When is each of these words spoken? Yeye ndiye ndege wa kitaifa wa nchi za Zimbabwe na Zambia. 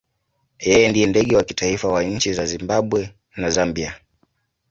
Yeye 0.67 0.87
ndiye 0.89 1.07
ndege 1.07 1.35
wa 1.35 1.43
kitaifa 1.43 1.87
wa 1.87 2.03
nchi 2.03 2.33
za 2.33 2.45
Zimbabwe 2.45 3.13
na 3.37 3.49
Zambia. 3.49 3.95